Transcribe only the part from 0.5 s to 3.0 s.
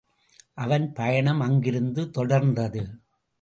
அவன் பயணம் அங்கிருந்து தொடர்ந்தது.